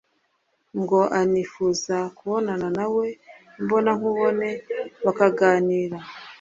ngo 0.79 0.99
anifuza 1.19 1.97
kubonana 2.17 2.67
na 2.77 2.85
we 2.95 3.07
imbonankubone 3.59 4.49
bakaganira 5.03 5.97